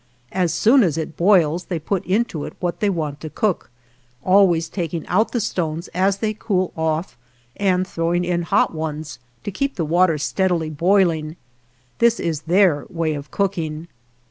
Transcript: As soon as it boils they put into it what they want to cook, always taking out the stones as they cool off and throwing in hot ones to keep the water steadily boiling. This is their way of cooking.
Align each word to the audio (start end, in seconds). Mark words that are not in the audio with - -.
As 0.31 0.51
soon 0.51 0.81
as 0.81 0.97
it 0.97 1.15
boils 1.15 1.65
they 1.65 1.77
put 1.77 2.03
into 2.07 2.43
it 2.45 2.55
what 2.59 2.79
they 2.79 2.89
want 2.89 3.21
to 3.21 3.29
cook, 3.29 3.69
always 4.25 4.67
taking 4.67 5.05
out 5.05 5.31
the 5.31 5.39
stones 5.39 5.89
as 5.89 6.17
they 6.17 6.33
cool 6.33 6.73
off 6.75 7.15
and 7.55 7.85
throwing 7.87 8.25
in 8.25 8.41
hot 8.41 8.73
ones 8.73 9.19
to 9.43 9.51
keep 9.51 9.75
the 9.75 9.85
water 9.85 10.17
steadily 10.17 10.71
boiling. 10.71 11.35
This 11.99 12.19
is 12.19 12.41
their 12.49 12.87
way 12.89 13.13
of 13.13 13.29
cooking. 13.29 13.89